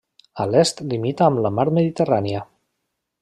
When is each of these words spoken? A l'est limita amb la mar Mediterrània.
A 0.43 0.47
l'est 0.53 0.81
limita 0.93 1.27
amb 1.27 1.43
la 1.47 1.51
mar 1.59 1.67
Mediterrània. 1.81 2.41